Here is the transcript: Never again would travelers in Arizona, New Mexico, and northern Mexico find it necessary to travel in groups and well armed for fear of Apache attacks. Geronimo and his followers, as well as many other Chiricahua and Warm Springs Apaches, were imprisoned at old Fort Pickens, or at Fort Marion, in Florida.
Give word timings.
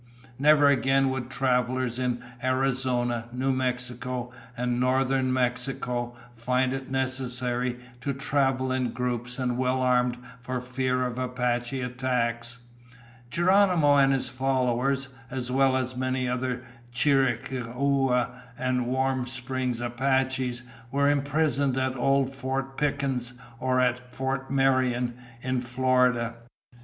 Never 0.39 0.67
again 0.67 1.11
would 1.11 1.29
travelers 1.29 1.99
in 1.99 2.23
Arizona, 2.43 3.25
New 3.31 3.53
Mexico, 3.53 4.31
and 4.57 4.79
northern 4.79 5.31
Mexico 5.31 6.15
find 6.35 6.73
it 6.73 6.89
necessary 6.89 7.77
to 7.99 8.11
travel 8.11 8.71
in 8.71 8.93
groups 8.93 9.37
and 9.37 9.59
well 9.59 9.79
armed 9.79 10.17
for 10.41 10.59
fear 10.59 11.05
of 11.05 11.19
Apache 11.19 11.81
attacks. 11.81 12.63
Geronimo 13.29 13.97
and 13.97 14.11
his 14.11 14.27
followers, 14.27 15.09
as 15.29 15.51
well 15.51 15.77
as 15.77 15.95
many 15.95 16.27
other 16.27 16.63
Chiricahua 16.91 18.29
and 18.57 18.87
Warm 18.87 19.27
Springs 19.27 19.79
Apaches, 19.79 20.63
were 20.91 21.11
imprisoned 21.11 21.77
at 21.77 21.95
old 21.95 22.33
Fort 22.35 22.75
Pickens, 22.75 23.33
or 23.59 23.79
at 23.79 24.11
Fort 24.11 24.49
Marion, 24.49 25.13
in 25.43 25.61
Florida. 25.61 26.37